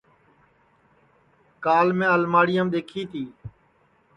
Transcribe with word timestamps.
کال 1.63 1.87
میں 1.97 2.07
الماڑیام 2.15 2.67
دؔیکھی 2.73 3.01
تی 3.11 3.23